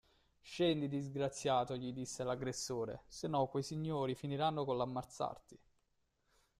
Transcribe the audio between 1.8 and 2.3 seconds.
disse